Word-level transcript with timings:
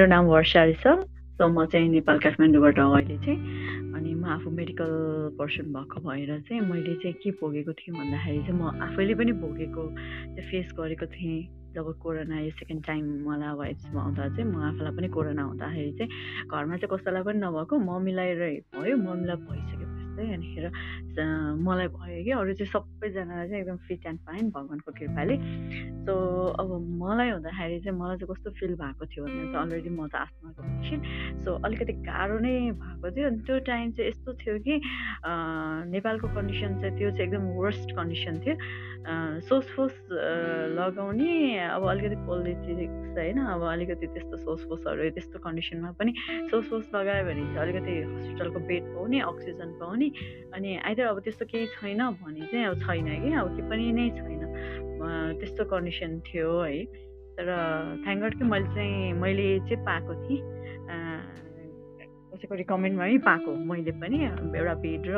मेरो 0.00 0.08
नाम 0.08 0.26
वर्षा 0.32 0.62
रहेछ 0.64 0.80
सो 1.36 1.48
म 1.52 1.64
चाहिँ 1.68 1.88
नेपाल 1.92 2.18
काठमाडौँबाट 2.24 2.78
अहिले 2.80 3.16
चाहिँ 3.20 3.36
अनि 3.92 4.14
म 4.16 4.24
आफू 4.32 4.48
मेडिकल 4.48 5.36
पर्सन 5.36 5.76
भएको 5.76 6.00
भएर 6.08 6.40
चाहिँ 6.48 6.60
मैले 6.64 6.94
चाहिँ 7.04 7.12
के 7.20 7.30
भोगेको 7.36 7.72
थिएँ 7.76 7.92
भन्दाखेरि 8.00 8.40
चाहिँ 8.48 8.56
म 8.56 8.80
आफैले 8.80 9.14
पनि 9.20 9.32
भोगेको 9.44 9.82
फेस 10.40 10.72
गरेको 10.80 11.06
थिएँ। 11.12 11.36
जब 11.76 11.92
कोरोना 12.00 12.40
यो 12.40 12.50
सेकेन्ड 12.56 12.80
टाइम 12.86 13.04
मलाई 13.28 13.52
वाइफ्समा 13.60 14.00
आउँदा 14.00 14.28
चाहिँ 14.40 14.48
म 14.48 14.64
आफूलाई 14.72 14.92
पनि 14.96 15.08
कोरोना 15.12 15.42
हुँदाखेरि 15.42 15.92
चाहिँ 16.00 16.48
घरमा 16.48 16.76
चाहिँ 16.80 16.96
कसैलाई 16.96 17.22
पनि 17.28 17.38
नभएको 17.44 17.74
मम्मीलाई 17.76 18.34
भयो 18.72 18.96
मम्मीलाई 18.96 19.36
भइसक्यो। 19.36 19.89
चाहिँ 20.16 20.34
अनिखेर 20.34 20.66
मलाई 21.66 21.88
भयो 21.94 22.22
कि 22.24 22.30
अरू 22.40 22.52
चाहिँ 22.60 22.70
सबैजनालाई 22.72 23.48
चाहिँ 23.48 23.60
एकदम 23.62 23.76
फिट 23.88 24.06
एन्ड 24.06 24.20
फाइन 24.26 24.50
भगवान्को 24.56 24.90
कृपाले। 24.98 25.36
सो 26.06 26.14
अब 26.60 26.68
मलाई 27.02 27.30
हुँदाखेरि 27.30 27.78
चाहिँ 27.80 27.98
मलाई 27.98 28.16
चाहिँ 28.18 28.34
कस्तो 28.34 28.50
फिल 28.60 28.74
भएको 28.80 29.04
थियो 29.06 29.24
भने 29.24 29.44
चाहिँ 29.52 29.62
अलरेडी 29.64 29.90
म 29.90 30.08
त 30.08 30.14
आस्थमाको 30.24 30.60
पेसेन्ट 30.62 31.02
सो 31.44 31.50
अलिकति 31.64 31.92
गाह्रो 32.08 32.38
नै 32.40 32.54
भएको 32.72 33.10
थियो। 33.16 33.26
अनि 33.30 33.40
त्यो 33.46 33.58
टाइम 33.68 33.90
चाहिँ 33.96 34.10
यस्तो 34.10 34.30
थियो 34.40 34.54
कि 34.66 34.74
नेपालको 35.94 36.26
कन्डिसन 36.36 36.70
चाहिँ 36.80 36.94
त्यो 36.98 37.10
चाहिँ 37.10 37.26
एकदम 37.26 37.44
वर्स्ट 37.60 37.88
कन्डिसन 37.96 38.34
थियो। 38.44 38.54
सोस 39.48 39.66
फोस 39.76 39.94
लगाउने 40.76 41.32
अब 41.72 41.82
अलिकति 41.88 42.16
पोलिटिक्स 42.28 43.16
होइन 43.16 43.38
अब 43.40 43.62
अलिकति 43.72 44.06
त्यस्तो 44.06 44.36
सोस 44.36 44.60
फोसहरू 44.68 45.10
त्यस्तो 45.16 45.38
कन्डिसनमा 45.40 45.90
पनि 45.98 46.12
सोस 46.50 46.64
फोस 46.70 46.84
लगायो 46.94 47.24
भने 47.24 47.42
चाहिँ 47.54 47.60
अलिकति 47.64 47.94
हस्पिटलको 48.12 48.58
बेड 48.68 48.84
पाउने 48.94 49.18
अक्सिजन 49.20 49.68
पाउने। 49.80 49.99
अनि 50.54 50.70
आइदर 50.88 51.04
अब 51.04 51.20
त्यस्तो 51.20 51.44
केही 51.52 51.66
छैन 51.76 52.00
भने 52.24 52.46
चाहिँ 52.46 52.66
अब 52.66 52.74
छैन 52.80 53.06
कि 53.22 53.32
अब 53.36 53.48
के 53.56 53.62
पनि 53.68 53.92
नै 53.92 54.08
छैन। 54.16 54.42
त्यस्तो 55.40 55.64
कन्डिसन 55.64 56.20
थियो 56.28 56.50
है। 56.60 56.84
तर 57.36 57.48
थ्याङ्क 58.04 58.22
गड 58.22 58.32
कि 58.38 58.44
मैले 58.44 58.68
चाहिँ 58.74 59.12
मैले 59.20 59.58
चाहिँ 59.68 59.84
पाएको 59.84 60.12
थिएँ। 60.28 60.42
कसैको 62.30 62.54
रिकमेन्डमै 62.54 63.18
पाएको 63.26 63.50
मैले 63.68 63.92
पनि। 64.00 64.18
एउटा 64.54 64.74
बेड 64.84 65.02
र 65.08 65.16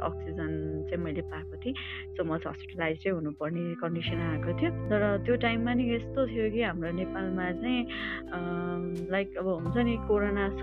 अक्सिजन 0.00 0.50
चाहिँ 0.88 1.02
मैले 1.04 1.22
पाएको 1.28 1.54
थिएँ। 1.60 1.74
सो 2.16 2.24
म 2.24 2.38
चाहिँ 2.38 2.54
हस्पिटलाइज 2.54 2.96
चाहिँ 3.02 3.14
हुनुपर्ने 3.18 3.74
कन्डिसन 3.82 4.18
आएको 4.30 4.50
थियो। 4.58 4.70
तर 4.88 5.02
त्यो 5.26 5.34
टाइममा 5.44 5.72
नि 5.74 5.84
यस्तो 5.94 6.20
थियो 6.24 6.44
कि 6.54 6.62
हाम्रो 6.62 6.90
नेपालमा 7.04 7.46
चाहिँ 7.60 7.82
लाइक 9.10 9.36
अब 9.38 9.46
हुन्छ 9.46 9.76
नि 9.76 9.96
कोरोना 10.08 10.48
छ 10.60 10.62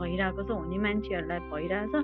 भइरहेको 0.00 0.42
छ 0.42 0.50
हुने 0.50 0.78
मान्छेहरूलाई 0.78 1.40
भइरहेछ 1.50 1.94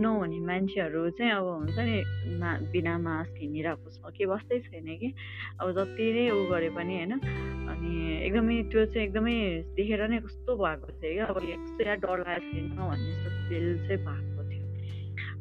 नहुने 0.00 0.38
मान्छेहरू 0.40 1.10
चाहिँ 1.18 1.32
अब 1.32 1.46
हुन्छ 1.46 1.78
नि 1.78 1.96
मा 2.40 2.50
बिना 2.72 2.94
मास्क 2.98 3.34
हिँडिरहेको 3.40 3.90
छ 3.90 4.12
के 4.16 4.24
वास्तै 4.26 4.58
छैन 4.66 4.88
कि? 5.00 5.14
अब 5.60 5.66
जति 5.76 6.06
नै 6.12 6.28
उ 6.30 6.38
गरे 6.50 6.68
पनि 6.74 6.94
होइन 6.96 7.12
अनि 7.14 7.92
एकदमै 8.26 8.62
त्यो 8.72 8.84
चाहिँ 8.86 9.06
एकदमै 9.06 9.36
देखेर 9.76 10.02
नै 10.08 10.18
कस्तो 10.26 10.56
भएको 10.56 10.88
थियो 10.98 11.12
क्या 11.14 11.26
अब 11.26 11.38
यस्तो 11.44 11.80
यहाँ 11.84 11.98
डर 12.02 12.18
लागेको 12.26 12.50
छैन 12.52 12.68
भन्ने 12.74 13.10
जस्तो 13.12 13.30
फिल 13.48 13.66
चाहिँ 13.86 14.00
भएको 14.04 14.42
थियो। 14.50 14.62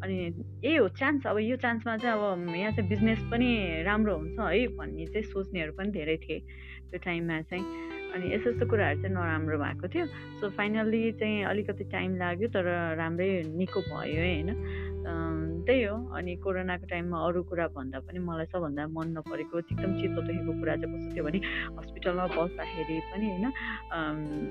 अनि 0.03 0.15
यही 0.63 0.75
हो 0.75 0.87
चान्स 0.99 1.25
अब 1.27 1.37
यो 1.39 1.55
चान्समा 1.63 1.97
चाहिँ 1.97 2.13
अब 2.13 2.55
यहाँ 2.55 2.71
चाहिँ 2.71 2.89
बिजनेस 2.89 3.19
पनि 3.31 3.49
राम्रो 3.87 4.17
हुन्छ 4.17 4.39
है 4.39 4.67
भन्ने 4.77 5.05
चाहिँ 5.05 5.25
सोच्नेहरू 5.31 5.73
पनि 5.73 5.91
धेरै 5.91 6.17
थिए 6.17 6.39
त्यो 6.91 6.99
टाइममा 7.05 7.41
चाहिँ। 7.41 7.92
अनि 8.13 8.33
यस्तो 8.33 8.49
यस्तो 8.49 8.65
कुराहरू 8.69 9.01
चाहिँ 9.01 9.15
नराम्रो 9.15 9.57
भएको 9.57 9.87
थियो। 9.89 10.05
सो 10.39 10.49
फाइनल्ली 10.53 11.01
चाहिँ 11.17 11.43
अलिकति 11.49 11.83
टाइम 11.89 12.15
लाग्यो 12.21 12.47
तर 12.53 12.65
राम्रै 12.97 13.29
निको 13.57 13.79
भयो 13.89 14.21
होइन? 14.21 14.49
त्यही 15.63 15.83
हो। 15.83 15.95
अनि 16.15 16.35
कोरोनाको 16.43 16.85
टाइममा 16.87 17.17
अरू 17.27 17.41
कुरा 17.49 17.67
भन्दा 17.75 17.99
पनि 18.05 18.19
मलाई 18.19 18.45
सबभन्दा 18.51 18.83
मन 18.87 19.07
नपरेको 19.17 19.59
एकदम 19.59 19.91
चित्त 19.99 20.15
दुखेको 20.15 20.51
कुरा 20.59 20.75
चाहिँ 20.75 20.91
कस्तो 20.93 21.09
थियो 21.15 21.23
भने 21.23 21.39
हस्पिटलमा 21.79 22.25
बस्दाखेरि 22.35 22.99
पनि 23.11 23.25
होइन? 23.31 23.45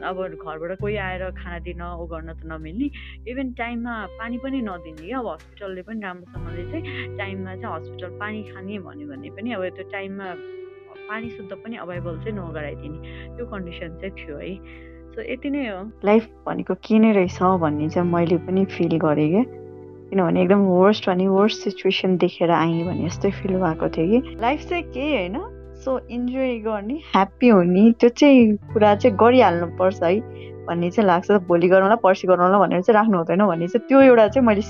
अब 0.02 0.16
घरबाट 0.42 0.72
कोही 0.80 0.96
आएर 0.96 1.22
खाना 1.38 1.58
दिन 1.62 1.82
ऊ 1.82 2.04
गर्न 2.12 2.28
त 2.34 2.40
नमिल्ने। 2.52 2.88
इभन 3.30 3.52
टाइममा 3.60 3.94
पानी 4.18 4.36
पनि 4.44 4.58
नदिने 4.68 5.06
क्या। 5.06 5.18
अब 5.18 5.28
हस्पिटलले 5.32 5.82
पनि 5.86 6.00
राम्रोसँगले 6.02 6.64
चाहिँ 6.72 7.16
टाइममा 7.16 7.52
चाहिँ 7.62 7.74
हस्पिटल 7.76 8.10
पानी 8.18 8.42
खाने 8.50 8.78
भन्यो 8.82 9.06
भने 9.08 9.28
पनि 9.36 9.48
अब 9.52 9.62
त्यो 9.76 9.84
टाइममा 9.92 10.28
पानी 11.12 11.30
शुद्ध 11.30 11.52
पनि 11.52 11.76
अभाइबल 11.76 12.18
चाहिँ 12.18 12.32
नगराइदिने। 12.32 12.98
त्यो 13.36 13.46
कन्डिसन 13.46 13.88
चाहिँ 14.00 14.14
थियो 14.16 14.36
है। 14.36 14.56
सो 15.12 15.32
यति 15.32 15.50
नै 15.50 15.68
हो। 15.68 15.92
लाइफ 16.04 16.28
भनेको 16.46 16.74
के 16.74 16.98
नै 16.98 17.12
रहेछ 17.12 17.42
भन्ने 17.42 17.88
चाहिँ 17.88 18.12
मैले 18.12 18.36
पनि 18.36 18.64
फिल 18.64 18.96
गरेँ 18.98 19.28
क्या। 19.30 19.42
किनभने 20.08 20.42
एकदम 20.42 20.56
वर्स्ट 20.56 21.08
भने 21.08 21.28
वर्स्ट 21.28 21.60
सिचुएसन 21.60 22.16
देखेर 22.16 22.50
आएँ 22.50 22.84
भने 22.84 23.08
जस्तै 23.08 23.30
फिल 23.30 23.52
भएको 23.60 23.88
थियो 23.88 24.20
कि। 24.20 24.36
लाइफ 24.40 24.64
चाहिँ 24.68 24.84
केही 24.84 25.12
होइन? 25.16 25.36
सो 25.84 25.98
इन्जोय 26.10 26.58
गर्ने 26.58 26.94
ह्याप्पी 26.94 27.48
हुने 27.48 27.92
त्यो 27.92 28.08
चाहिँ 28.08 28.56
कुरा 28.72 28.94
चाहिँ 28.94 29.16
गरिहाल्नुपर्छ 29.16 30.02
है। 30.02 30.20
भन्ने 30.66 30.90
चाहिँ 30.90 31.06
लाग्छ। 31.08 31.30
भोलि 31.30 31.68
गरौँला 31.68 31.94
पर्सि 31.94 32.28
गरौँला 32.28 32.58
भनेर 32.58 32.80
चाहिँ 32.80 32.94
राख्नु 32.94 33.18
हुँदैन 33.18 33.46
भन्ने 33.46 33.68
चाहिँ 33.68 33.88
त्यो 33.88 34.00
एउटा 34.00 34.28
चाहिँ 34.28 34.46
मैले 34.46 34.62